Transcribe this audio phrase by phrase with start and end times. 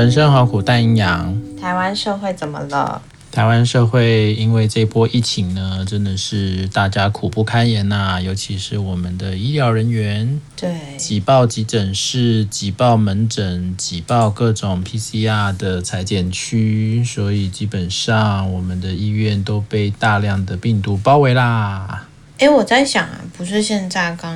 [0.00, 1.38] 人生好苦，但阴阳。
[1.60, 3.02] 台湾社会怎么了？
[3.30, 22.06] 台湾社会因为这波疫情呢，真的是大家苦不堪言呐、啊，尤其是我们的医疗人员，对，挤爆急诊室，挤爆门诊，挤爆各种 PCR 的裁剪区，所以基本上我们的医院都被大量的病毒包围啦。
[22.38, 24.34] 哎，我在想啊，不是现在刚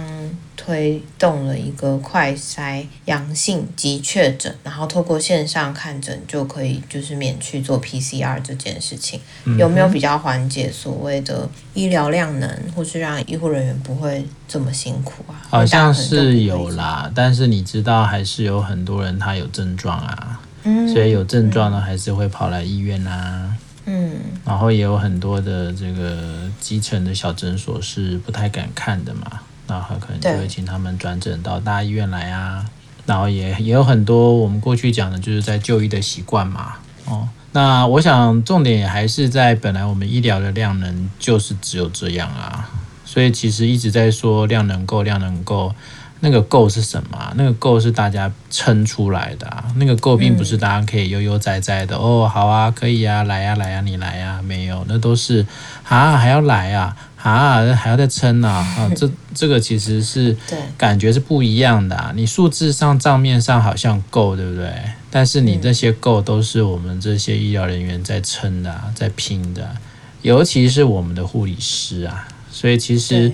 [0.56, 15.42] 推动了一个快筛阳性及确诊，然后透过线上看诊就可以，就是免去做 PCR 这件事情，嗯、有没有比较缓解所谓的医疗量能，或是让医护人员不会这么辛苦啊？
[15.50, 23.56] 好像是有啦，但是你知道，还是有很多人他有症状啊，嗯，所以有症状呢，还是会跑来医院啊。
[23.86, 24.14] 嗯，
[24.46, 32.65] 然后也有很多的这个基层的小诊所是不太敢看的嘛，然后可能就会请他们转诊到大医院来啊。
[33.07, 36.74] 然后也也有很多我们过去讲的就是在就医的习惯嘛。
[37.07, 42.68] 哦，那我想重点也还是在本来我们医疗的量能就是只有这样啊，
[43.04, 45.74] 所以其实一直在说量能够，量能够。
[46.20, 47.35] 那个够是什么？
[47.37, 49.62] 那个够是大家撑出来的啊。
[49.76, 55.46] 那个够并不是大家可以悠悠哉哉的、哦，好啊，可以啊，来呀、啊，来呀、啊，你来呀、啊，没有，那都是
[55.87, 56.96] 啊，还要来啊，
[57.32, 60.36] 啊，还要再撑啊， 啊，这这个其实是
[60.76, 62.12] 感觉是不一样的啊。
[62.14, 64.70] 你数字上账面上好像够，对不对？
[65.10, 69.75] 但是你这些够都是我们这些医疗人员在撑的、啊，在拼的，
[70.22, 72.28] 尤其是我们的护理师啊。
[72.50, 73.32] 所以其实。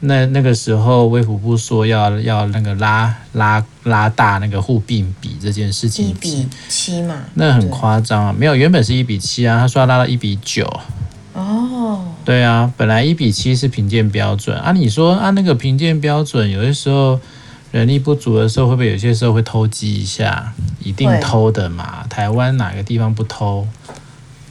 [0.00, 8.34] 那那个时候，卫福部说要要那个拉拉拉大那个护病比这件事情，一比七嘛，那很夸张啊！
[8.38, 10.70] 没有，原本是一比七啊，他说要拉到一比九。
[12.26, 14.72] 哦，对啊，本来一比七是评鉴标准啊。
[14.72, 17.20] 你说啊，那个评鉴标准，有些时候
[17.70, 20.52] 人力不足的时候，会不会有些时候会偷鸡一下？
[20.82, 23.68] 一定偷的嘛，台湾哪个地方不偷？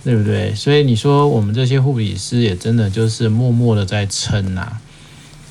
[0.05, 0.55] 对不对？
[0.55, 4.81] 所以你说我们这些护理师也真的就是默默的在撑呐、啊。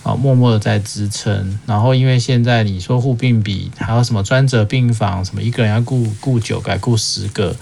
[0.04, 7.56] 啊，默默的在支撑，然后因为现在你说护病比，还有什么专责病房，什么一个人要顾顾九个，顾十个，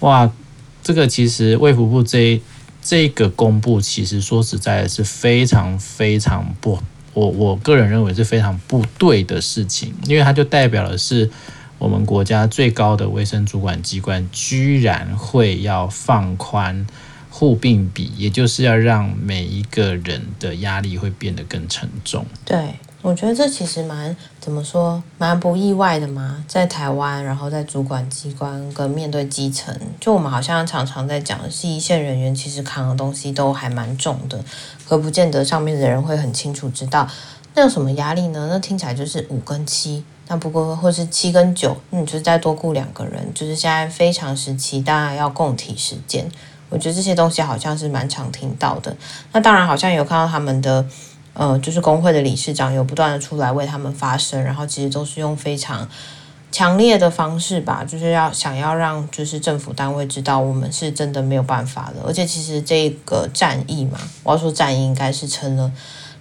[0.00, 0.28] 哇，
[0.82, 2.40] 这个其实卫福部这
[2.88, 6.78] 这个公布，其实说实在的是非常非常不，
[7.12, 11.30] 我我个人认为是非常不对的事情，因为它就代表的是
[11.76, 16.86] 我们国家最高的卫生主管机关居然会要放宽。
[17.30, 22.26] 护病比，也就是要让每一个人的压力会变得更沉重。
[22.44, 22.74] 对，
[23.08, 26.44] 我觉得这其实蛮怎么说，蛮不意外的嘛。
[26.46, 34.38] 在台湾，然后在主管机关跟面对基层，就我们好像常常在讲是一线人员，其实扛的东西都还蛮重的，
[34.86, 37.08] 可不见得上面的人会很清楚知道
[37.54, 38.46] 那有什么压力呢？
[38.52, 46.30] 那听起来就是五跟七，那不过或是七跟九，那你就再多雇两个人，就是现在非常时期，当然要共体时艰。
[46.70, 48.94] 我觉得这些东西好像是蛮常听到的。
[49.32, 50.84] 那当然，好像有看到他们的，
[51.38, 55.88] 呃，就是工会的理事长有不断的出来为他们发声，然后其实都是用非常
[56.52, 62.02] 强烈的方式吧，就是要想要让就是政府单位知道我们是真的没有办法了。
[62.06, 65.72] 而且其实这个战役嘛，我要说战役应该是撑了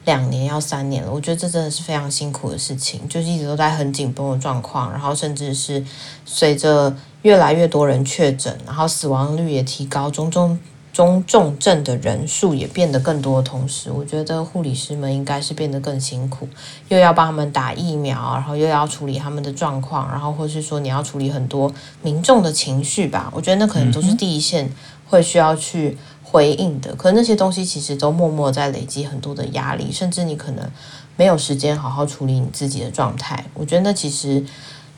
[0.05, 1.11] 两年要三年了。
[1.11, 5.83] 我觉得这真的是非常辛苦的事情，就是一直都在很紧绷的状况，然后甚至是
[6.25, 6.95] 随着。
[7.23, 10.57] 越来越多人确诊，然后死亡率也提高，种种
[10.97, 16.49] 中重症的人数也变得更多的同时，我觉得护理师们应该是变得更辛苦，
[16.87, 21.71] 又要帮他们打疫苗，然后又要处理他们的状况，然后或是说你要处理很多
[22.01, 24.73] 民众的情绪吧，我觉得那可能都是第一线
[25.05, 30.67] 会需要去回应的，可能那些东西其实都默默在累积很多的压力，甚至你可能
[31.15, 34.43] 没有时间好好处理你自己的状态，我觉得那其实。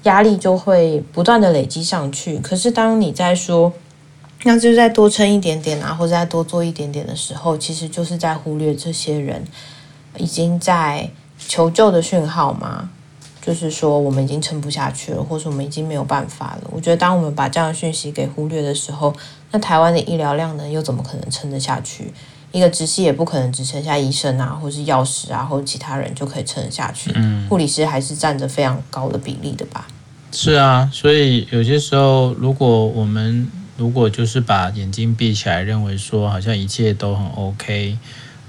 [0.03, 2.39] 压力就会不断的累积上去。
[2.39, 3.73] 可是当你在说，
[4.43, 9.43] 那就再多撑一点点啊，或者再多做一点点的时候，其实就是在忽略这些人
[10.17, 12.89] 已经在求救的讯号嘛。
[13.41, 16.69] 就是说，我们已经撑不下去了，或者我们已经没有办法了。
[16.71, 19.15] 我觉得，当我们把这样的讯息给忽略的时候，
[19.51, 22.13] 那台湾的医疗量呢，又怎么可能撑得下去？
[22.51, 27.11] 一个直系也不可能只剩下医生啊，或是药师啊，或者其他人就可以撑得下去。
[27.15, 29.87] 嗯，护理师还是占着非常高的比例的吧？
[30.31, 33.49] 是啊，所以有些时候，如果我们
[33.79, 37.97] 如果就是把眼睛闭起来，认为说好像一切都很 OK，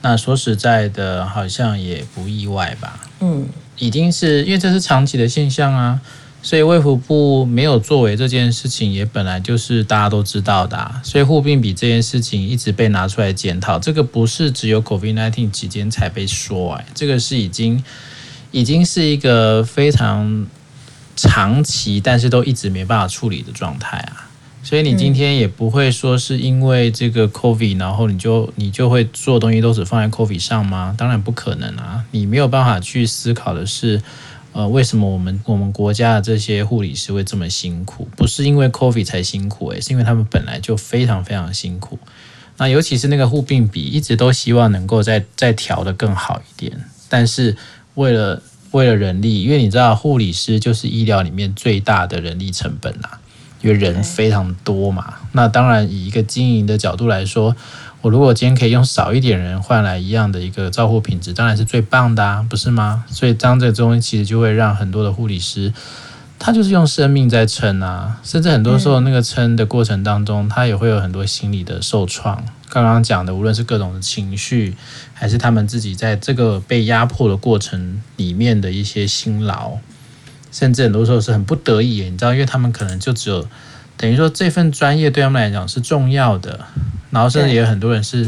[0.02, 2.98] 那说实在的，好像也不意外吧？
[3.20, 3.46] 嗯，
[3.78, 6.00] 已经是因为这是长期的现象啊。
[6.42, 10.98] 所以卫福部没有作为这件事情，也本来就是大家都知道的啊。
[11.04, 17.84] 所以护病比这件事情一直被拿出来检讨，这个不是只有 COVID-19 期间才被说，哎，这个是已经
[18.50, 20.46] 已经是一个非常
[21.14, 24.29] 长期但是都一直没办法处理的状态啊。
[24.62, 30.94] 所以你今天也不会说是因为这个 COVID，然后你就你就会做东西都只放在 COVID 上吗？
[30.96, 32.04] 当然不可能啊！
[32.10, 34.00] 你没有办法去思考的是，
[34.52, 38.06] 呃，为什么我们我们国家的这些护理师会这么辛苦？
[38.16, 41.98] 不是因为 COVID 才辛苦，诶，是因为他们本来就非常非常辛苦。
[42.58, 47.56] 那尤其是那个护病比，一直都希望能够再再调得更好一点，但是
[47.94, 48.42] 为了
[48.72, 53.19] 为了人力，因为你知道护理师就是医疗里面最大的人力成本啊。
[53.62, 57.54] 因为人非常多嘛，那当然以一个经营的角度来说，
[58.00, 63.04] 我如果今天可以用少一点人换来一样的一个照护品质，当然是最棒的啊，不是吗？
[63.08, 65.72] 所以当这个东西其实就会让很多的护理师，
[66.38, 72.42] 他就是用生命在撑啊，甚至很多时候那个撑的过程当中，他也会有很多心理的受创。
[72.70, 74.74] 刚刚讲的，无论是各种的情绪，
[75.12, 79.72] 还是他们自己在这个被压迫的过程里面的一些辛劳。
[80.52, 83.46] 甚至很多时候是很不得已，你知道，因为他们可能就只有
[83.96, 86.66] 等于说这份专业对他们来讲是重要的，
[87.10, 88.24] 然后甚至也有很多人是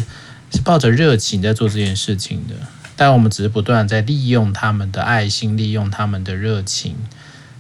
[0.53, 2.55] 是抱着热情在做这件事情的，
[2.95, 6.95] 但我们只是不断在利用他们的爱心，利用他们的热情，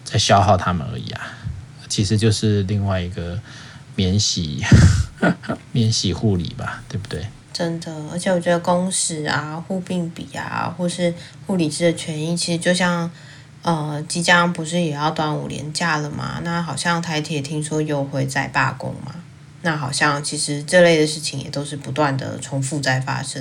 [0.04, 1.20] 在消耗他们而已啊，
[1.88, 3.40] 其实就是另外一个
[3.96, 4.62] 免洗
[5.72, 7.26] 免洗护理吧，对不对？
[7.52, 11.12] 真的，而且我觉得工时啊、护病比啊，或是
[11.46, 13.10] 护理师的权益，其实就像。
[13.62, 16.40] 呃，即将不是也要端午连假了吗？
[16.42, 19.14] 那好像台铁听说又会再罢工嘛。
[19.62, 23.40] 那好像其实这类的事情也都是不断的重复在发生，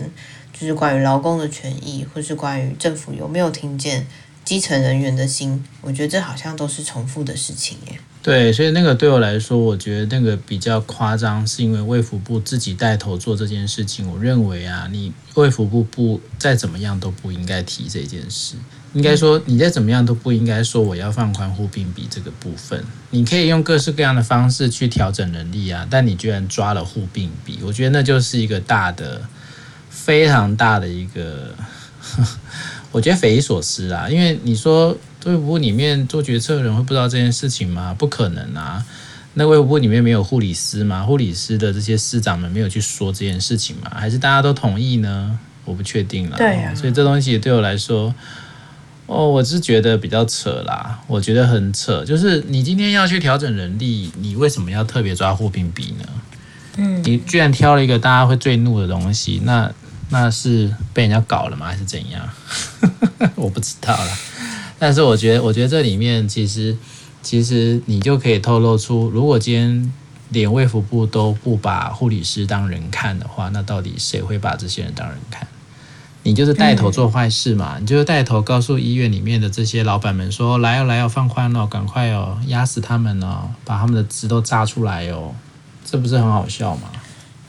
[0.53, 4.05] 就是关于劳工的权益，或是关于政府有没有听见
[4.45, 5.65] 基层人员的心。
[5.81, 7.99] 我觉得这好像都是重复的事情耶。
[8.21, 14.07] 对，所以那个对我来说，我觉得那个比较夸张，是因为卫福部自己带头做这件事情。
[14.07, 18.57] 我认为啊，你卫福部不再怎么样都不应该提这件事。
[18.93, 22.83] 应该说，你再怎么样都不应该说我要放宽护病比这个部分。
[23.11, 29.21] 你可以用各式各样的方式去调整能力啊，但你居然抓了护病比，我觉得那就是一个大的、
[29.89, 31.55] 非常大的一个，
[32.91, 34.09] 我觉得匪夷所思啊。
[34.09, 34.89] 因为你说
[35.23, 37.95] 卫福部里面做决策的人会不知道这件事情吗？
[37.97, 38.85] 不可能啊。
[39.35, 41.03] 那卫福部里面没有护理师吗？
[41.03, 43.89] 护理师的这些师长们没有去说这件事情吗？
[43.95, 45.39] 还是大家都同意呢？
[45.63, 46.35] 我不确定了。
[46.35, 46.75] 对啊。
[46.75, 48.13] 所以这东西对我来说。
[49.07, 52.05] 哦，我是觉得比较扯啦，我觉得很扯。
[52.05, 56.05] 就是你今天要去调整人力，你为什么要特别抓护病比呢？
[56.77, 59.69] 嗯，你居然挑了一个大家会最怒的东西，那
[60.09, 61.65] 那是被人家搞了吗？
[61.67, 62.29] 还是怎样？
[63.35, 64.17] 我不知道啦。
[64.79, 66.75] 但是我觉得，我觉得这里面其实
[67.21, 69.93] 其实你就可以透露出，如果今天
[70.29, 75.45] 连卫福部都不把护理师当人看的话，那到底谁会把这些人当人看？
[76.23, 77.77] 你就是带头做坏事嘛？
[77.79, 85.33] 你就是带头告诉医院里面的这些老板们说：“来哦，来哦，放宽哦，赶快哦，压死他们哦，把他们的汁都榨出来哦，
[85.83, 86.89] 这不是很好笑吗？”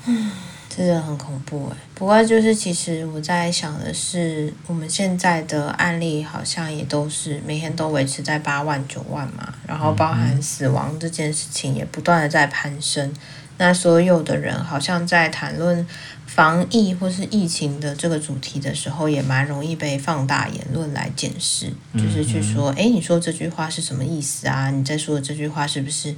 [0.06, 0.30] 嗯，
[0.74, 1.76] 真的很恐怖哎。
[1.94, 13.12] 不过就是其实我在想的是，我们现在的案例好像也都是每天都维持在八万九万嘛，然后包含死亡这件事情也不断的在攀升。
[13.58, 15.86] 那所有的人好像在谈论。
[16.24, 24.70] 防疫或是疫情的这个主题的时候，也蛮容易被放大言论来检视，就是去说，哎，你说这句话是什么意思啊？
[24.70, 26.16] 你在说的这句话是不是，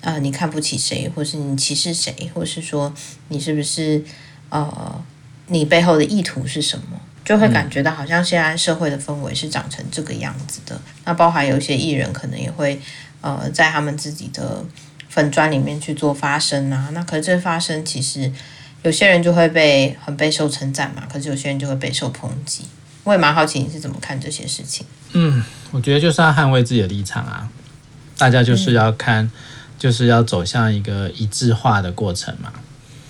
[0.00, 2.92] 呃，你看不起谁，或是你歧视谁，或是说
[3.28, 4.02] 你是不是，
[4.48, 5.00] 呃，
[5.46, 7.00] 你背后的意图是什么？
[7.24, 10.80] 就会感觉到好像现在社会的氛围是长成这个样子的。
[11.04, 12.80] 那包含有一些艺人可能也会，
[13.20, 14.64] 呃，在他们自己的
[15.12, 16.88] 粉砖里面去做发声啊。
[16.92, 18.32] 那可是这发声其实。
[18.84, 22.64] 有些人就会被很备受称赞嘛，可是有些人就会备受抨击。
[23.04, 24.84] 我也蛮好奇你是怎么看这些事情。
[25.12, 25.40] 嗯，
[25.70, 27.48] 我觉得就是要捍卫自己的立场啊，
[28.18, 29.30] 大家就是要看，嗯、
[29.78, 32.52] 就是要走向一个一致化的过程嘛。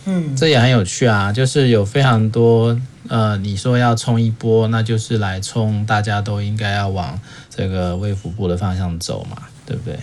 [0.05, 2.79] 嗯，这也很有趣啊，就是有非常多
[3.09, 7.19] 呃，你说要冲一波，那就是来冲，大家都应该要往
[7.49, 9.99] 这个卫福部的方向走嘛，对不对？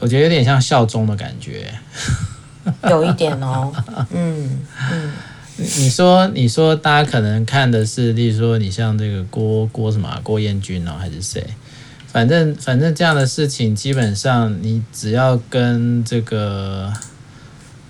[0.00, 1.72] 我觉得有点像效忠的感觉。
[2.88, 3.72] 有一点哦，
[4.12, 4.60] 嗯
[4.92, 5.12] 嗯，
[5.56, 11.44] 你说你说大家可能看的是，例如说你像这个郭郭什么郭彦军哦，还是谁？
[12.06, 16.92] 反正反正这样的事情，基本上你只要跟这个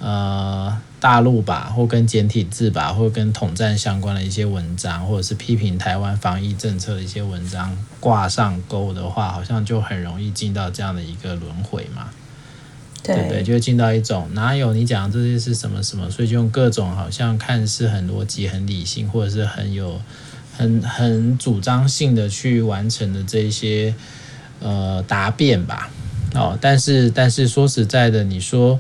[0.00, 12.08] 呃大陆吧，或跟简体字吧，或跟统战相关的一些文章，或者是批评台湾防疫政策的一些文章挂上钩的话，好像就很容易进到这样的一个轮回嘛。
[13.02, 13.42] 对，对不对？
[13.44, 20.00] 就会进到一种哪有你讲的这些是什么什么，所以就用各种好像看似很逻辑、很理性，或者是很有
[20.56, 23.94] 很很主张性的去完成的这些
[24.60, 25.90] 呃答辩吧。
[26.34, 28.78] 哦，但是但是说实在的，你说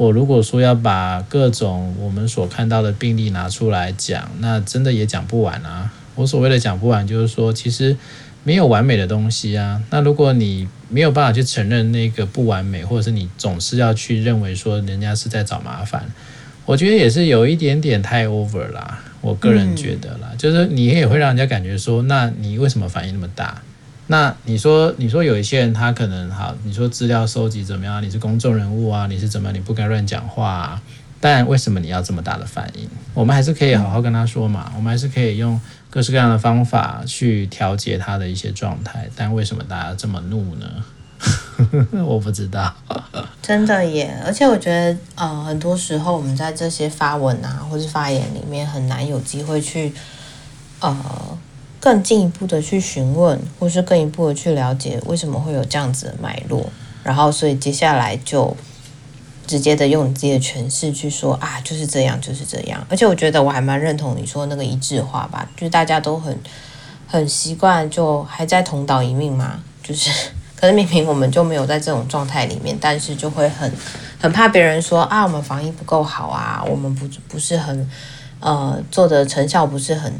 [0.00, 5.92] 我如果说要把各种我们所看到的病例拿出来讲，那真的也讲不完啊。
[6.14, 7.94] 我所谓的讲不完，就是说其实
[8.42, 9.78] 没有完美的东西啊。
[9.90, 16.10] 那如果你没有办法去承认那个不完美，或者是你总是要去认为说人家是在找麻烦，
[16.64, 19.04] 我觉得也是有一点点太 over 啦。
[19.20, 23.60] 我个人觉得啦，嗯、就是你也会让人家感觉说，那你为什么反应那么大？
[24.10, 28.02] 那你说，你说有一些人他可能好，你说资料收集怎么样？
[28.02, 29.52] 你是公众人物啊，你是怎么？
[29.52, 30.82] 你不该乱讲话啊。
[31.20, 32.88] 但为什么你要这么大的反应？
[33.14, 39.08] 我们还是可以好好跟他说嘛，我们还是可以用各式各样的方法去调节他的一些状态。
[39.14, 40.66] 但为什么大家这么怒呢？
[42.04, 42.74] 我不知道，
[43.40, 44.20] 真的耶。
[44.26, 49.92] 而且我觉得，呃，很多时候我们在这些发文啊，或是发言里面，很难有机会去，
[50.80, 50.96] 呃。
[51.80, 56.68] 更进一步的去询问，或是更一步的去了解为什么会有这样子的脉络，
[57.02, 58.54] 然后所以接下来就
[59.46, 62.86] 直接的用你自己的诠释去说啊，就是这样，就是这样。
[62.90, 66.38] 而且我觉得我还蛮认同你说那个一致化吧，就是大家都很
[67.06, 70.10] 很习惯，就还在同岛一命嘛，就是
[70.54, 73.72] 可是明明我们就没有在这种状态里面，但是就会很
[74.20, 77.88] 很怕别人说啊，我们防疫不够好啊，我们不不是很
[78.38, 80.12] 呃做的成效不是很。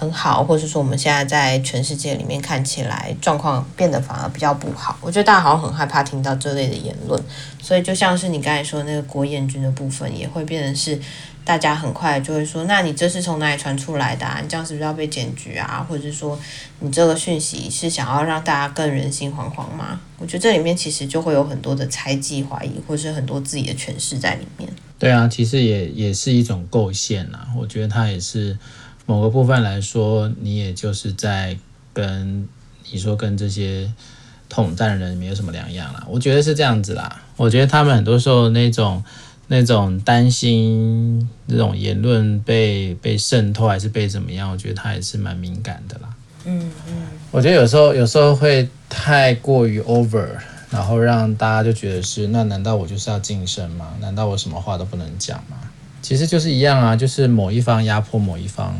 [0.00, 7.22] 很好，或者是说我们现在在全世界里面看起来状况变得反而比较不好，我觉得大家好像很害怕听到这类的言论，
[7.60, 10.98] 所以就像是你刚才说那个郭彦军的部分，也会变成是
[11.44, 14.40] 大家很快就会说，那你这是从哪里传出来的啊？
[14.42, 15.84] 你这样是不是要被检举啊？
[15.86, 16.40] 或者是说
[16.78, 20.00] 你这个讯息是想要让大家更人心惶惶吗？
[20.16, 24.66] 我觉得这里面其实就会有很多的猜忌、怀疑，或是很多自己的诠释在里面。
[24.98, 28.56] 对啊，其实也也是一种构陷啊，我觉得它也是。
[29.10, 31.58] 某个部分来说，你也就是在
[31.92, 32.48] 跟
[32.92, 33.92] 你说跟这些
[34.48, 36.06] 统战的人没有什么两样啦。
[36.08, 37.20] 我觉得是这样子啦。
[37.36, 39.02] 我觉得他们很多时候那种
[39.48, 46.14] 那种担心这种言论被被渗透还是被怎么样，我觉得他也是蛮敏感的啦。
[46.44, 46.94] 嗯嗯。
[47.32, 50.28] 我觉得有时候有时候会太过于 over，
[50.70, 53.88] 然后让大家就觉得是那难道我就是要晋升吗？
[54.00, 55.56] 难道我什么话都不能讲吗？
[56.00, 58.78] 其实就是一样啊，就是某一方压迫某一方。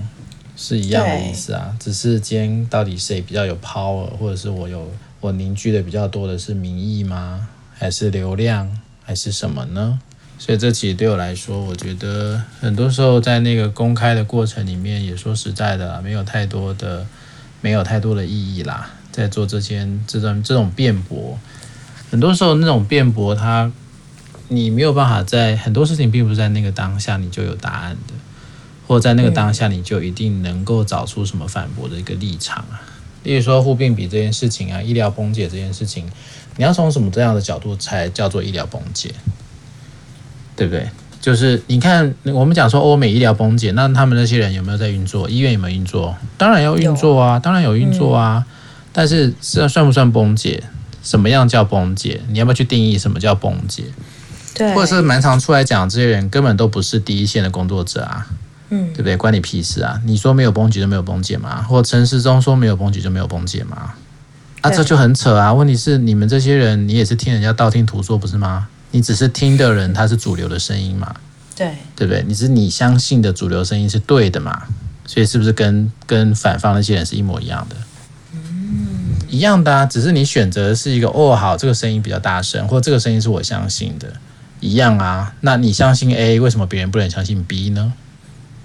[0.63, 7.49] 是一样的意思啊，只是今天到底谁比较有 power，或者是我有我凝聚的比较多的是民意吗？
[7.73, 9.99] 还是流量，还是什么呢？
[10.39, 17.07] 所以这其实对我来说，我觉得很多时候在那个公开的过程里面，也说实在的，没有太多的
[17.63, 18.91] 没有太多的意义啦。
[19.11, 21.39] 在做这些这种这种辩驳，
[22.11, 23.73] 很多时候那种辩驳，它
[24.49, 28.13] 你没有办法在很多事情，并不是在那个当下你就有答案的。
[28.91, 32.83] 或在那个当下，你就一定能够找出什么反驳的一个立场啊？
[33.23, 36.11] 例如说护病比这件事情啊，医疗崩解这件事情，
[36.57, 39.15] 你要从什么这样的角度才叫做医疗崩解？
[40.57, 40.89] 对不对？
[41.21, 45.31] 就是你看，我们讲说欧美医疗崩解，那他们那些人有没有在运作？
[45.31, 46.17] 医院有没有运作？
[46.37, 48.45] 当然要运作啊，当然有运作啊。
[48.93, 50.65] 但是这算不算崩解？
[51.01, 52.21] 什么样叫崩解？
[52.27, 53.85] 你要不要去定义什么叫崩解？
[54.53, 58.27] 对，或者是蛮常出来讲，这些人根本都不是第一线的工作者啊。
[58.71, 59.17] 嗯，对不对？
[59.17, 60.01] 关你屁事啊！
[60.05, 61.63] 你说没有崩解就没有崩解吗？
[61.63, 63.95] 或陈时中说没有崩解就没有崩解吗？
[64.63, 65.53] 啊，这就很扯啊！
[65.53, 68.69] 问题是你们这些人，你也是听人家道听途说不是吗？
[68.93, 71.15] 你只是听的人，他是主流的声音嘛？
[71.57, 72.25] 对，对不对？
[72.27, 74.63] 你是你相信的主流声音是对的嘛？
[75.07, 77.77] 所以是不是跟跟反方那些人是一模一样的？
[78.33, 84.13] 嗯，一样的啊，只是你选择的是一个哦，好，这个声音比较大声，或这个声音是我相信的，
[84.61, 85.35] 一样啊。
[85.41, 87.93] 那你相信 A，为什么别人不能相信 B 呢？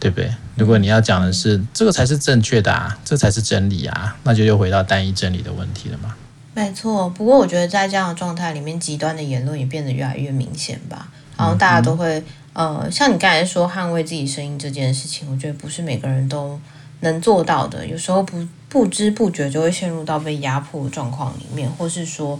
[0.06, 0.32] 对不对？
[0.56, 6.14] 如果你要讲的是这个才是正确的啊，这才是真理啊，那就又回到单一真理的问题了嘛。
[6.54, 11.08] 没错，不过我觉得在这样的状态里面，极端的言论也变得越来越明显吧。
[11.36, 16.60] 然后大家都会，呃，像你刚才说捍卫自己声音这件事情，我觉得不是每个人都
[17.00, 17.88] 能做到的。
[17.88, 22.40] 有时候不不知不觉就会陷入到被压迫的状况里面，或是说。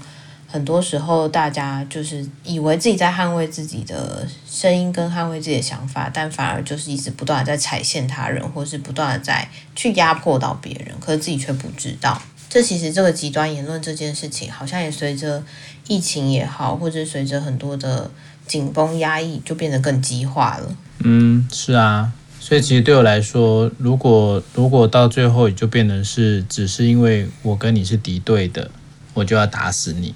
[0.56, 12.22] 很多时候，大家就是以为自己在捍卫自己的声音跟捍卫自己的想法，但反而就是一直不断的在踩线他人，或是不断的在去压迫到别人，可是自己却不知道。
[12.48, 15.44] 这其实这个极端言论这件事情，好像也随着
[15.90, 18.10] 疫情也好，或者随着很多的
[18.48, 20.74] 紧绷压抑，就变得更激化了。
[21.00, 28.72] 嗯，是啊，所以其实对我来说，如果如果到最后也就变成是，只是因为我跟你是敌对的，
[29.14, 30.16] 我就要打死你。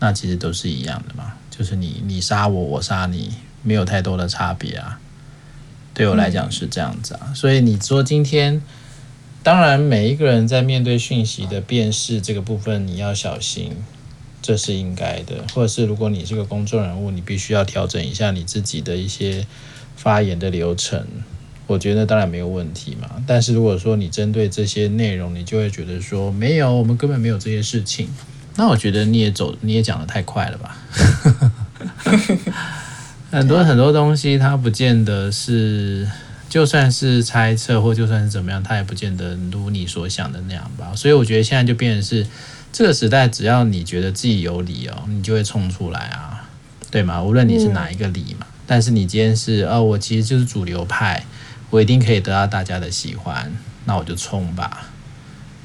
[0.00, 5.00] 那其实都是一样的嘛，就是你你杀我，我杀你，没有太多的差别啊。
[5.94, 8.62] 对我来讲是这样子啊，所以你说今天，
[9.42, 13.72] 当然每一个人在面对讯息的辨识这个部分，你要小心，
[14.40, 19.44] 这是应该的，或者是如果你是个公众人物，你必须要调整一下你自己的一些
[19.96, 21.04] 发言的流程。
[21.66, 23.22] 我觉得当然没有问题嘛。
[23.26, 28.08] 但是如果说你针对这些内容，你就会觉得说没有，我们根本没有这些事情。
[28.58, 30.76] 那我觉得你也走，你也讲的太快了吧？
[33.30, 36.06] 很多很多东西，它不见得是，
[36.48, 40.92] 就算是猜测或就算是怎么样，它也不见得如你所想的那样吧。
[40.96, 42.26] 所以我觉得现在就变成是。
[42.70, 46.44] 这个时代，只要你觉得自己有理哦，你就会冲出来啊，
[46.90, 47.20] 对吗？
[47.22, 51.24] 无论你是哪一个理嘛，嗯、但是你今天是哦，我其实就是主流派，
[51.70, 53.50] 我一定可以得到大家的喜欢，
[53.86, 54.84] 那我就冲吧，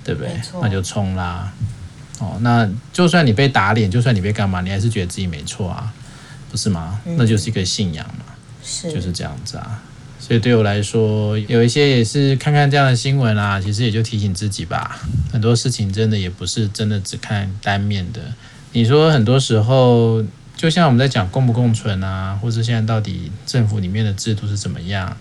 [0.01, 0.31] 对不对？
[0.61, 1.51] 那就冲啦。
[2.23, 5.93] 哦，那就算你被打脸，就算你被干嘛，你还是觉得自己没错啊，
[6.49, 6.99] 不是吗？
[7.05, 8.25] 嗯、那就是一个信仰嘛，
[8.63, 9.83] 是就是这样子啊。
[10.19, 15.01] 所以对我来说，有一些也是看看这样的新闻啊，其实也就提醒自己吧。
[15.33, 18.21] 很多事情真的也不是真的只看单面的。
[18.71, 20.23] 你说很多时候，
[20.55, 25.17] 就像我们在讲共不共存啊，或是现在到底政府里面的制度是怎么样，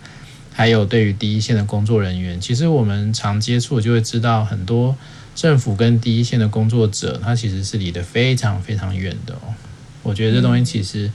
[0.52, 4.96] 还有对于第一线的工作人员，其实我们常接触就会知道，很多
[5.34, 9.54] 政府跟第一线的工作者，他其实是离得非常非常远的哦。
[10.02, 11.10] 我觉得这东西其实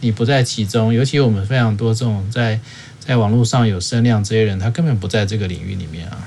[0.00, 2.60] 你不在其中，尤其我们非常多这种在。
[3.04, 6.24] 在网络上有声量这些人，他根本不在这个领域里面啊，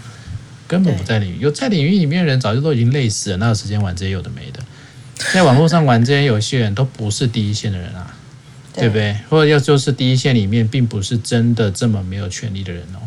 [0.68, 1.38] 根本不在领域。
[1.40, 4.60] 有在领域里面的人，早就都已经累死了，哪有时间玩这些有的没的？
[5.32, 8.14] 在网络上玩这些游戏的人都不是第一线的人啊，
[8.74, 9.18] 对，对不对？
[9.30, 13.00] 或者要就是第一线里面，并不是真的这么没有权利的人哦，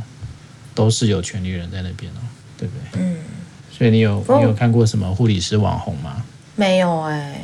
[0.75, 2.25] 都是有权利的人在那边哦，
[2.57, 3.03] 对不对？
[3.03, 3.17] 嗯。
[3.79, 6.23] 所以你有你有看过什么护理师网红吗？
[6.57, 7.41] 没有哎、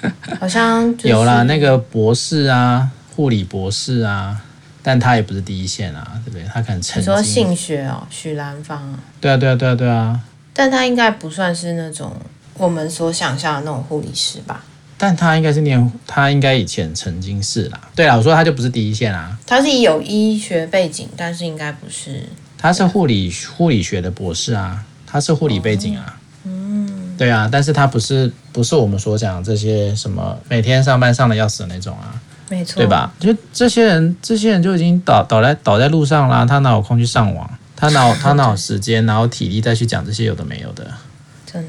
[0.00, 4.40] 欸， 好像、就是、有啦，那个博士啊，护理博士啊。
[4.82, 6.42] 但他也不是第一线啊，对不对？
[6.54, 8.98] 他可能曾经说性学哦，许兰芳啊。
[9.20, 10.18] 对啊，对啊，对啊，对啊。
[10.54, 12.16] 但他应该不算是那种
[12.54, 14.64] 我们所想象的那种护理师吧？
[14.96, 17.78] 但他应该是念，他应该以前曾经是啦。
[17.94, 19.38] 对啊，我说他就不是第一线啊。
[19.46, 22.24] 他是有医学背景，但是应该不是。
[22.56, 26.16] 他是护理护理学的博士啊，他是护理背景啊。
[26.44, 27.14] 嗯。
[27.18, 32.14] 对啊，但是他不是不是我们所讲这些什么每天上班上的要死的那种啊。
[32.48, 33.12] 没错，对吧？
[33.20, 36.44] 就这些人，这些人就已经倒倒在倒在路上啦。
[36.44, 37.48] 他哪有空去上网？
[37.76, 40.86] 他哪有 他哪有时间，哪有体力再去讲这些有的没有的？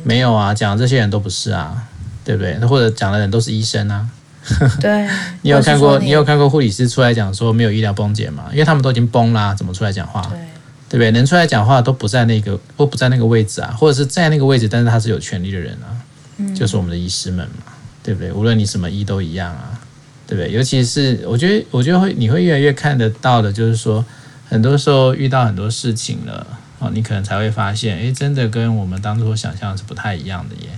[0.04, 0.54] 没有啊！
[0.54, 1.88] 讲的这些人都不是啊，
[2.24, 2.54] 对不对？
[2.68, 4.08] 或者讲的人都是医生啊。
[4.80, 5.08] 对，
[5.42, 8.46] 你有看过你，你有看过护理师出来讲说没有医疗崩解吗？
[8.52, 10.22] 因为他们都已经崩啦，怎么出来讲话？
[10.30, 10.40] 对，
[10.92, 11.10] 对不对？
[11.12, 15.88] 能出来讲话都不在那个都不在那个位置啊，或者是在那个位置，但是他是有权利的人啊，
[16.38, 17.72] 嗯、就是我们的医师们嘛，
[18.04, 18.32] 对不对？
[18.34, 19.80] 无论你什么医都一样啊。
[20.28, 20.54] 对不对？
[20.54, 24.06] 尤其是我觉得，我觉得会你会越来越看得到的，就是说，
[24.48, 26.48] 很多时候遇到很多事情了，
[26.80, 30.70] 哦，你可能才会发现，哎，真的跟我们当初想象是不太一样的耶。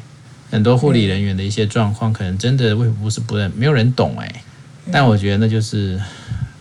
[0.49, 4.43] 很多护理人员的一些状况，可能真的为不是不认，没有人懂哎。
[4.91, 6.01] 但我觉得那就是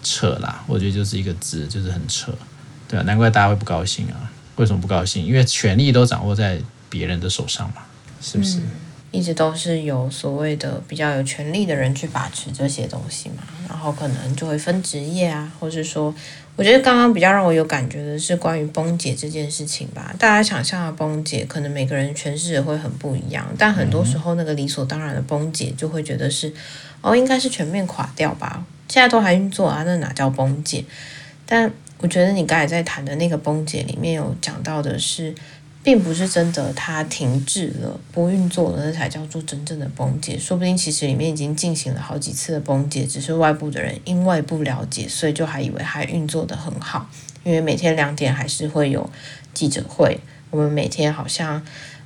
[0.02, 2.30] 扯啦，我觉得就是一个字，就是很扯，
[2.92, 4.30] 对啊，难怪大家会不高兴啊。
[4.56, 5.24] 为什么不高兴？
[5.24, 6.58] 因为权力都掌握在
[6.90, 7.76] 别人的手上嘛，
[8.20, 8.60] 是不是？
[9.10, 16.14] 一直都是由所谓的比较有权力的人去把持这些东西嘛，然后可能就会分职业啊，或是说，
[16.56, 20.14] 我觉得刚刚比较让我有感觉的是关于崩解这件事情吧。
[20.18, 26.52] 大家想象的崩解，可能每个人诠释也会很不一样，但很多时候那个理所当然的崩解，就会觉得是
[27.00, 28.64] 哦，应该是全面垮掉吧。
[28.88, 30.84] 现在都还运作啊，那哪叫崩解？
[31.44, 31.70] 但
[32.02, 35.34] 我觉得你刚才在谈的那个崩解里面有讲到的是。
[35.84, 40.38] 并不是真的，它停滞了，不运作了，那才叫做真正的崩解。
[40.38, 47.10] 说不定其实里面已经进行了好几次的崩解，只是外部的人因为不了解，所以就还以为还运作得很好。
[47.42, 49.10] 因为每天两点还是会有
[49.52, 51.60] 记者会，我们每天好像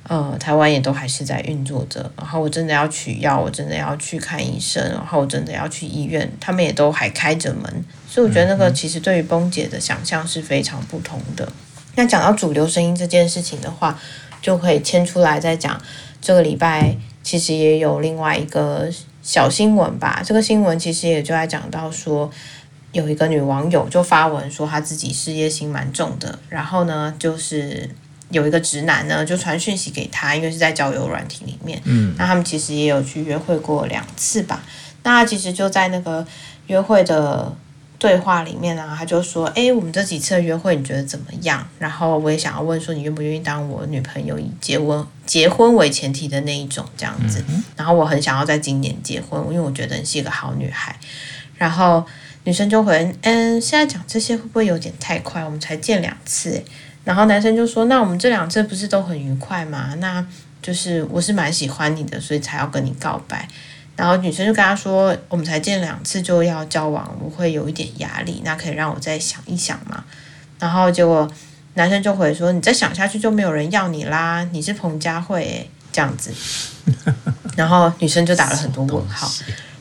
[0.07, 2.11] 呃台湾也都还是在运作着。
[2.17, 7.85] 然后我真的要取药，我真的要去看医生，然后我真的要去医院，他们也都还开着门。
[8.17, 11.47] 所以我觉得那个其实对于崩解的想象是非常不同的。
[11.93, 13.95] 那讲到主流声音这件事情的话，
[14.41, 15.79] 就可以牵出来再讲。
[16.19, 18.89] 这个礼拜其实也有另外一个
[19.21, 20.23] 小新闻吧。
[20.25, 22.27] 这个新闻其实也就在讲到说，
[22.91, 27.87] 有一个女网友就发文说她自己事业心蛮重的，然后呢，就是
[28.31, 31.79] 有一个直男呢就传讯息给她，因为是在交友软体里面。
[31.83, 34.63] 嗯，那他们其实也有去约会过两次吧。
[35.03, 36.25] 那他其实就在那个
[36.65, 37.55] 约会的。
[37.99, 41.67] 对话里面呢，他就说：“哎，我们这几次的约会你觉得怎么样？
[41.79, 47.43] 然后我也想要问说，你愿不愿意当我女朋友，以结婚结婚为前提的那一种这样子。
[47.75, 50.95] 然后我很想要在今年结婚，因为我觉得你是一个好女孩。
[51.55, 52.05] 然后
[52.43, 55.43] 女生就回：嗯，现在讲这些会不会有点太快？
[55.43, 56.63] 我们才见两次。
[57.03, 59.95] 然后男生就说：那我们这两次不是都很愉快吗？
[59.99, 60.23] 那
[60.61, 63.47] 就是我是蛮喜欢你的，所以才要跟你告白。
[63.97, 70.03] 然后女生就跟他说：“我们才见两次就要交往，我会有一点压力，那可以让我再想一想嘛？”
[70.59, 71.27] 然后结果
[71.73, 76.31] 男生就回说：“你再想下去就没有人要你啦，你是彭佳慧诶，这样子。
[77.57, 79.27] ”然后女生就打了很多问号。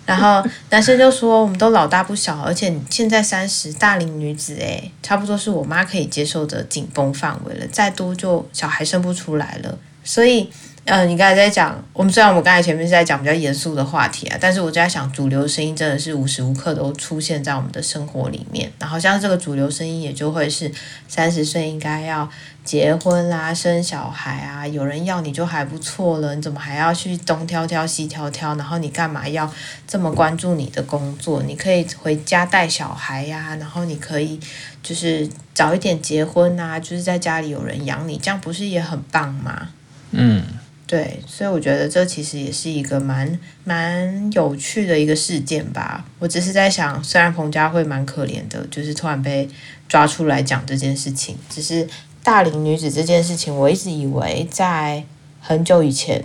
[0.06, 10.50] 然后男生就说：“我们都老大不小，而且你现在三十，大龄女子诶，差不多是我妈可以接受的紧绷范围了，再多就小孩生不出来了。”所以。
[10.86, 18.70] 嗯、呃，你刚才在讲，我们虽然我们刚才前面是在讲比较严肃的话题啊，但是我就在想，主流声音真的是无时无刻都出现在我们的生活里面。
[18.78, 20.70] 然后像这个主流声音，也就会是
[21.08, 22.30] 三十岁应该要
[22.64, 28.54] 结婚啦、生小孩啊，有人要你就还不错了，你怎么还要去东挑挑西挑挑？
[28.54, 29.52] 然后你干嘛要
[29.88, 31.42] 这么关注你的工作？
[31.42, 34.38] 你可以回家带小孩呀、啊，然后你可以
[34.84, 39.70] 就是早一点结婚啊，就是在家里有人养你，这样不是也很棒吗？
[40.12, 40.44] 嗯。
[40.88, 46.06] 对，所以我觉得这其实也是一个蛮蛮有趣的一个事件吧。
[46.20, 49.48] 我只是在想，虽然彭佳慧蛮可怜的，就是突然被
[49.88, 51.88] 抓出来讲这件事情，只是
[52.22, 55.02] 大龄女子这件事情，我一直以为在
[55.40, 56.22] 很久以前，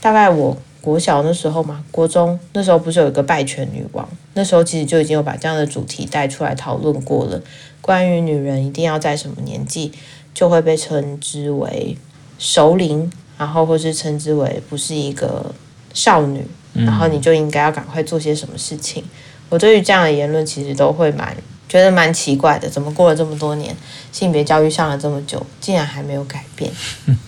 [0.00, 7.42] 大概我国小那时候嘛，国中那时候不是有一个败犬女王，那时候其实就已经有把这样的主题带出来讨论过了。
[7.80, 9.90] 关于女人一定要在什么年纪
[10.32, 11.96] 就会被称之为
[12.38, 13.10] 熟龄。
[13.38, 15.54] 然后，或是称之为不是一个
[15.92, 19.04] 少女，然后你就应该要赶快做些什么事情。
[19.48, 21.36] 我对于这样的言论，其实都会蛮
[21.68, 22.68] 觉得蛮奇怪的。
[22.68, 23.76] 怎么过了这么多年，
[24.10, 26.72] 性别教育上了这么久，竟然还没有改变？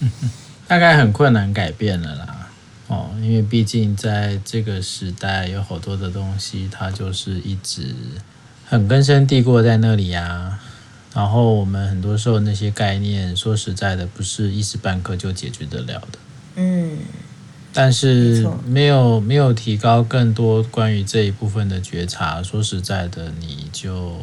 [0.66, 2.48] 大概很困难改变了啦。
[2.88, 7.94] 哦，因为毕竟在这个时代，有好多的东西，它就是一直
[8.66, 10.58] 很根深蒂固在那里呀。
[11.14, 16.18] 然后我们很多时候那些概念，说实在的，不是一时半刻就解决得了的。
[16.56, 16.98] 嗯，
[17.72, 24.16] 但是没有没有提高更多关于这一部分的觉察，说实在的，你就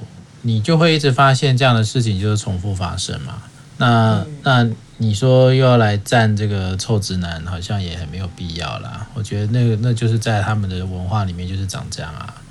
[0.44, 3.42] 你就会一直发现这样的事情就是重复发生嘛。
[3.78, 9.08] 那、嗯、那你说又要来站这个臭直男，好像也很没有必要啦。
[9.14, 12.42] 我觉得那个那就是在他们的文化里面就是长这样啊。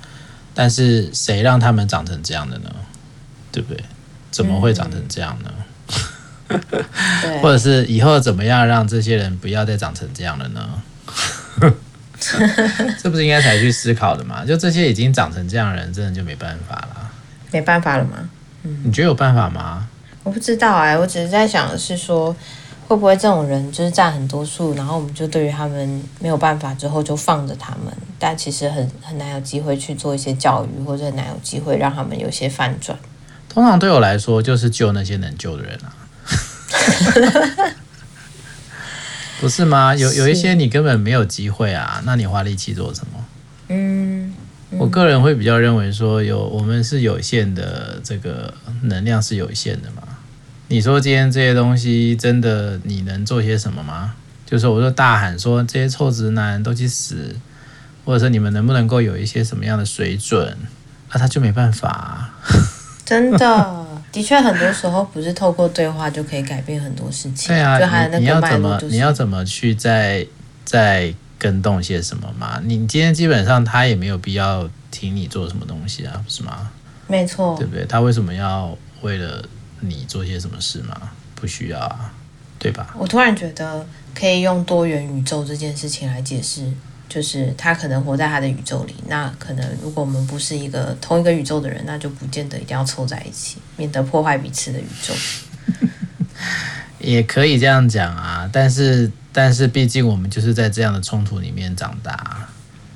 [0.53, 2.69] 但是谁让他们长成这样的呢？
[3.51, 3.83] 对不对？
[4.35, 5.49] 怎么会长成这样呢？
[6.49, 6.59] 嗯、
[7.41, 10.83] 或者是以后怎么样让这些人不要再长成这样了呢？
[13.01, 14.43] 这不是应该才去思考的吗？
[14.45, 17.11] 就这些已经长成这样的人，真的就没办法了。
[17.51, 18.29] 没办法了吗？
[18.63, 19.87] 嗯，你觉得有办法吗？
[20.23, 22.35] 我不知道哎、欸，我只是在想的是说，
[22.89, 32.97] 会不会这种人就是占很多数，然后我们就对于他们没有办法之后就放着他们，但其实很很难有机会去做一些教育，或者很难有机会让他们有些反转。
[33.55, 35.95] 通常对我来说，就是救那些能救的人啊，
[39.39, 39.95] 不是吗？
[39.95, 43.25] 有有一些你根本没有机会啊，那你花力气做什么？
[43.69, 44.33] 嗯，
[44.71, 50.03] 嗯，我个人会比较认为说，有我们是有限的，这个能量是有限的嘛。
[50.67, 54.15] 你说今天这些东西真的你能做些什么吗？
[54.45, 57.33] 就是我说大喊说这些臭直男都去死，
[58.03, 60.57] 或者说你们能不能够有一些什么样的水准？
[61.09, 62.35] 那、啊、他就没办法、啊。
[63.05, 67.49] 真的， 的确，很多时候不是透过对话就可以改变很多事情。
[67.49, 70.25] 对啊，就还有那个你要怎么，你要怎么去再
[70.63, 72.59] 再更动些什么嘛？
[72.63, 76.71] 你今天基本上他也没有必要听你做什么东西啊，不是吗？
[77.07, 77.85] 没错，对不对？
[77.85, 79.43] 他为什么要为了
[79.81, 80.95] 你做些什么事吗？
[81.35, 82.11] 不需要啊，
[82.57, 82.95] 对吧？
[82.97, 86.71] 我突然觉得可以用多元宇宙这件事情来解释。
[87.07, 95.13] 就是他可能活在他的宇宙里，那可能如果我们不是一个同一个宇宙的人，那就不见得一定要凑在一起，免得破坏彼此的宇宙。
[96.99, 102.49] 也可以这样讲啊，但是但是毕竟我们就是在这样的冲突里面长大，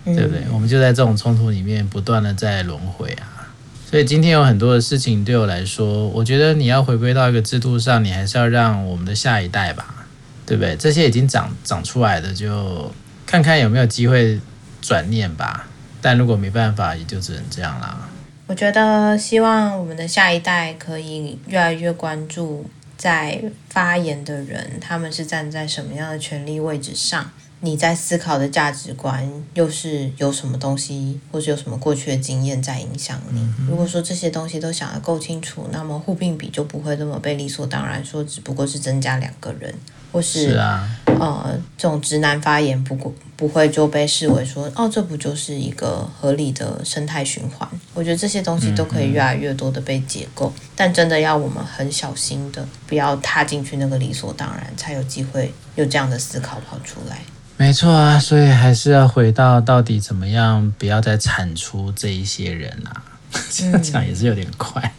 [0.03, 0.39] 对不对？
[0.47, 3.47] 嗯、我们就在这种冲突里面不断的在轮回啊。
[3.89, 10.05] 所以今天有很多的事情对我来说，我觉得你要回归到一个制度上，你还是要让我们的下一代吧，
[10.45, 10.75] 对不对？
[10.75, 12.91] 这些已经长长出来的就。
[13.29, 14.41] 看看有没有机会
[14.81, 15.67] 转念吧，
[16.01, 18.09] 但如果没办法，也就只能这样啦。
[18.47, 23.39] 我觉得希望我们的下一代可以越来越关注在
[23.69, 27.29] 发言的人，他们是站在什么样的权利位置上。
[27.61, 33.41] 你在思考的价值观又是有什么东西，或是有什么过去的经验在影响你？
[33.59, 39.73] 嗯、如果说这些东西都想得够清楚，那么互并比就不会那么被理所当然说，只不过是增加两个人，
[40.11, 40.89] 或是，是啊。
[41.19, 47.67] 呃，这种直男发言不过不会就被视为说，哦，这不就是一个合理的生态循环？
[47.93, 57.19] 我觉得这些东西都可以越来越多的被解构，但真的要我们很小心的，不要踏进去那个理所当然，才有机会有这样的思考跑出来。
[57.59, 63.03] 没错啊，所以还是要回到到底怎么样，不要再产出这一些人啊，
[63.51, 64.93] 这样讲也是有点快。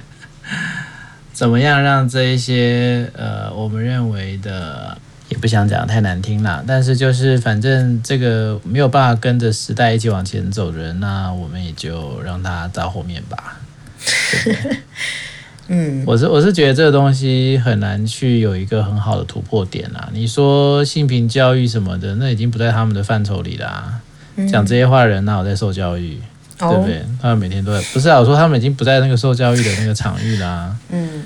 [1.34, 4.96] 怎么样让这一些呃，我们认为的，
[5.28, 13.58] 也不想讲太难听啦，但是就是反正这个没有办法跟着时代一起往前走的人，那我们也就让他在后面吧。
[15.68, 20.08] 嗯，我是我是觉得这个东西很难去有一个很好的突破点啦。
[20.12, 24.00] 你说性平教育什么的，那已经不在他们的范畴里啦。
[24.48, 26.18] 讲这些话的人哪有在受教育？
[26.58, 27.04] 对不对？
[27.20, 28.18] 他们每天都在，不是啊？
[28.18, 30.74] 我说他们已经不在那个受教育的那个场域啦。
[30.90, 31.22] 嗯，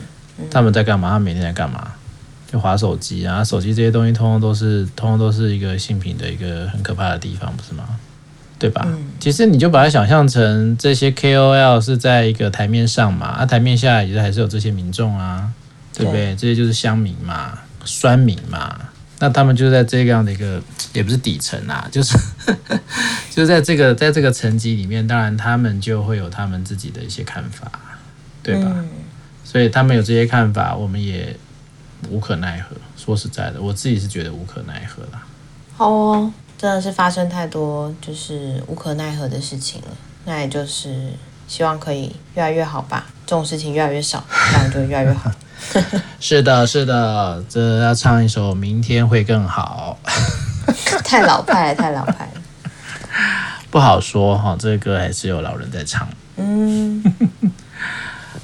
[0.51, 1.11] 他们在干嘛？
[1.11, 1.93] 他们每天在干嘛？
[2.51, 7.85] 就划手机啊，手机这些东西，通通都是，通通都是一个性平的一个很可怕的地方，不是吗？
[8.61, 8.83] 对吧？
[8.87, 15.51] 嗯、其实你就把它想象成这些 KOL 是在一个台面上嘛，啊，台面下也还是有这些民众啊，
[15.95, 16.27] 对不对？
[16.27, 18.79] 对，这些就是乡民嘛，酸民嘛。
[19.19, 22.17] 那他们就在这样的一个，也不是底层啊，就是
[23.31, 27.71] 就在这个在这个层级里面，当然他们就会有他们自己的一些看法，
[28.43, 28.71] 对吧？
[28.75, 28.89] 嗯、
[29.45, 31.37] 所以他们有这些看法，我们也
[32.09, 32.77] 无可奈何。
[32.97, 35.23] 说实在的，我自己是觉得无可奈何啦。
[35.77, 39.89] 好哦，真的是发生太多就是无可奈何的事情了。
[40.27, 41.11] 那也就是
[41.49, 45.31] 希望可以越来越好吧，这种事情越来越少，这样就越来越好。
[46.21, 49.97] 是的，是的，这要唱一首《明天会更好》。
[51.03, 52.71] 太老派了，太老派了，
[53.71, 54.55] 不好说哈。
[54.59, 56.07] 这个歌还是有老人在唱。
[56.37, 57.03] 嗯，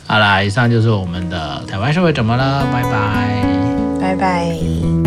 [0.07, 2.67] 好啦，以上就是我们的台湾社会怎么了？
[2.73, 3.45] 拜拜，
[4.01, 5.06] 拜拜。